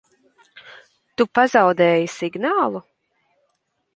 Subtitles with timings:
[1.19, 2.83] Tu pazaudēji signālu?